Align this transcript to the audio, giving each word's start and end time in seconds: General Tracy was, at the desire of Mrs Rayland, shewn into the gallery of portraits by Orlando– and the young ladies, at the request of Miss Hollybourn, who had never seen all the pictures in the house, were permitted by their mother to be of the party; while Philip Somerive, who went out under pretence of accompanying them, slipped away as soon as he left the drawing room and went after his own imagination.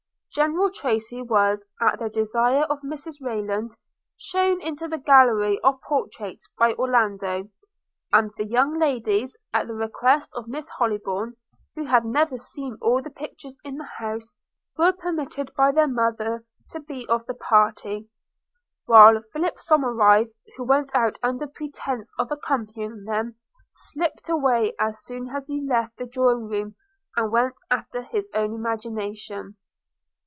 General 0.33 0.71
Tracy 0.71 1.21
was, 1.21 1.65
at 1.81 1.99
the 1.99 2.07
desire 2.07 2.63
of 2.69 2.79
Mrs 2.83 3.15
Rayland, 3.19 3.75
shewn 4.15 4.61
into 4.61 4.87
the 4.87 4.97
gallery 4.97 5.59
of 5.59 5.81
portraits 5.81 6.47
by 6.57 6.73
Orlando– 6.75 7.49
and 8.13 8.31
the 8.37 8.45
young 8.45 8.73
ladies, 8.79 9.35
at 9.53 9.67
the 9.67 9.73
request 9.73 10.31
of 10.33 10.47
Miss 10.47 10.69
Hollybourn, 10.79 11.33
who 11.75 11.83
had 11.83 12.05
never 12.05 12.37
seen 12.37 12.77
all 12.79 13.01
the 13.01 13.09
pictures 13.09 13.59
in 13.65 13.75
the 13.75 13.89
house, 13.99 14.37
were 14.77 14.93
permitted 14.93 15.51
by 15.57 15.73
their 15.73 15.89
mother 15.89 16.45
to 16.69 16.79
be 16.79 17.05
of 17.07 17.25
the 17.25 17.33
party; 17.33 18.07
while 18.85 19.21
Philip 19.33 19.57
Somerive, 19.57 20.31
who 20.55 20.63
went 20.63 20.95
out 20.95 21.19
under 21.21 21.45
pretence 21.45 22.09
of 22.17 22.31
accompanying 22.31 23.03
them, 23.03 23.35
slipped 23.69 24.29
away 24.29 24.75
as 24.79 25.03
soon 25.03 25.27
as 25.35 25.47
he 25.47 25.61
left 25.61 25.97
the 25.97 26.05
drawing 26.05 26.47
room 26.47 26.75
and 27.17 27.33
went 27.33 27.55
after 27.69 28.01
his 28.03 28.29
own 28.33 28.53
imagination. 28.53 29.57